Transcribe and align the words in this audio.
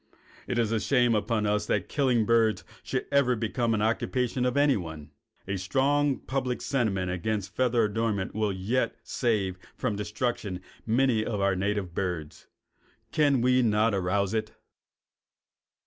It 0.47 0.57
is 0.57 0.71
a 0.71 0.79
shame 0.79 1.13
upon 1.13 1.45
us 1.45 1.67
that 1.67 1.87
killing 1.87 2.25
birds 2.25 2.63
should 2.81 3.05
ever 3.11 3.33
have 3.33 3.39
become 3.39 3.75
an 3.75 3.83
occupation 3.83 4.45
of 4.45 4.57
anyone. 4.57 5.11
A 5.47 5.57
strong 5.57 6.17
public 6.21 6.59
sentiment 6.63 7.11
against 7.11 7.55
feather 7.55 7.83
adornments 7.83 8.33
will 8.33 8.51
yet 8.51 8.95
save 9.03 9.59
from 9.75 9.95
destruction 9.95 10.59
many 10.87 11.23
of 11.23 11.39
our 11.39 11.55
native 11.55 11.93
birds. 11.93 12.47
Can 13.11 13.41
we 13.41 13.61
not 13.61 13.93
arouse 13.93 14.33
it? 14.33 14.53